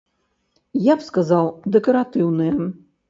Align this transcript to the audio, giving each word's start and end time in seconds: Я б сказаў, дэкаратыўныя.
Я 0.91 0.95
б 1.01 1.05
сказаў, 1.09 1.45
дэкаратыўныя. 1.77 2.57